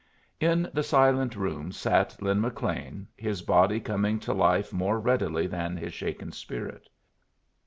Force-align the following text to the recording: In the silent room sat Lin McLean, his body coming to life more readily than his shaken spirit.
In 0.39 0.67
the 0.73 0.81
silent 0.81 1.35
room 1.35 1.71
sat 1.71 2.19
Lin 2.23 2.41
McLean, 2.41 3.05
his 3.15 3.43
body 3.43 3.79
coming 3.79 4.17
to 4.21 4.33
life 4.33 4.73
more 4.73 4.99
readily 4.99 5.45
than 5.45 5.77
his 5.77 5.93
shaken 5.93 6.31
spirit. 6.31 6.89